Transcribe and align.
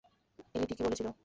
এলি 0.55 0.65
ঠিকই 0.65 0.83
বলেছিল। 0.83 1.07